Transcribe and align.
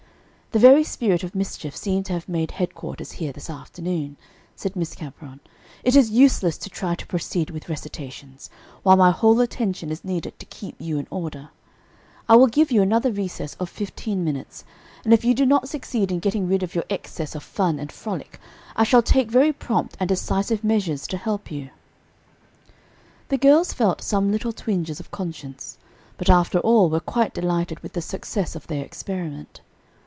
"The 0.53 0.59
very 0.59 0.83
spirit 0.83 1.23
of 1.23 1.33
mischief 1.33 1.77
seems 1.77 2.07
to 2.07 2.11
have 2.13 2.27
made 2.27 2.51
headquarters 2.51 3.13
here 3.13 3.31
this 3.31 3.49
afternoon," 3.49 4.17
said 4.53 4.75
Miss 4.75 4.93
Capron. 4.95 5.39
"It 5.81 5.95
is 5.95 6.11
useless 6.11 6.57
to 6.57 6.69
try 6.69 6.93
to 6.93 7.07
proceed 7.07 7.49
with 7.51 7.69
recitations, 7.69 8.49
while 8.83 8.97
my 8.97 9.11
whole 9.11 9.39
attention 9.39 9.91
is 9.91 10.03
needed 10.03 10.37
to 10.39 10.45
keep 10.45 10.75
you 10.77 10.97
in 10.99 11.07
order. 11.09 11.51
I 12.27 12.35
will 12.35 12.47
give 12.47 12.69
you 12.69 12.81
another 12.81 13.13
recess 13.13 13.53
of 13.61 13.69
fifteen 13.69 14.25
minutes, 14.25 14.65
and 15.05 15.13
if 15.13 15.23
you 15.23 15.33
do 15.33 15.45
not 15.45 15.69
succeed 15.69 16.11
in 16.11 16.19
getting 16.19 16.49
rid 16.49 16.63
of 16.63 16.75
your 16.75 16.83
excess 16.89 17.33
of 17.33 17.43
fun 17.43 17.79
and 17.79 17.89
frolic, 17.89 18.37
I 18.75 18.83
shall 18.83 19.01
take 19.03 19.31
very 19.31 19.53
prompt 19.53 19.95
and 20.01 20.09
decisive 20.09 20.65
measures 20.65 21.07
to 21.07 21.17
help 21.17 21.49
you." 21.49 21.69
The 23.29 23.37
girls 23.37 23.71
felt 23.71 24.01
some 24.01 24.33
little 24.33 24.51
twinges 24.51 24.99
of 24.99 25.11
conscience, 25.11 25.77
but, 26.17 26.29
after 26.29 26.59
all, 26.59 26.89
were 26.89 26.99
quite 26.99 27.33
delighted 27.33 27.79
with 27.79 27.93
the 27.93 28.01
success 28.01 28.53
of 28.53 28.67
their 28.67 28.83
experiment. 28.83 29.61